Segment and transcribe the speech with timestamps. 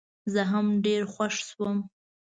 [0.33, 1.77] زه هم ډېر خوښ شوم.